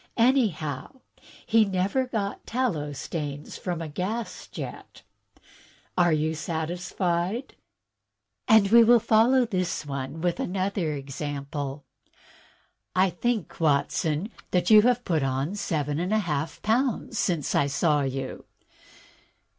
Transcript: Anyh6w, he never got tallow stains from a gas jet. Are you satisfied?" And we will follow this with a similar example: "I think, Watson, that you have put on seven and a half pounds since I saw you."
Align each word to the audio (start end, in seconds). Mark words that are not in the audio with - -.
Anyh6w, 0.17 0.99
he 1.45 1.63
never 1.63 2.07
got 2.07 2.47
tallow 2.47 2.91
stains 2.91 3.59
from 3.59 3.83
a 3.83 3.87
gas 3.87 4.47
jet. 4.47 5.03
Are 5.95 6.11
you 6.11 6.33
satisfied?" 6.33 7.55
And 8.47 8.71
we 8.71 8.83
will 8.83 8.99
follow 8.99 9.45
this 9.45 9.85
with 9.85 10.39
a 10.39 10.45
similar 10.45 10.93
example: 10.93 11.85
"I 12.95 13.11
think, 13.11 13.59
Watson, 13.59 14.31
that 14.49 14.71
you 14.71 14.81
have 14.81 15.05
put 15.05 15.21
on 15.21 15.53
seven 15.53 15.99
and 15.99 16.11
a 16.13 16.17
half 16.17 16.63
pounds 16.63 17.19
since 17.19 17.53
I 17.53 17.67
saw 17.67 18.01
you." 18.01 18.45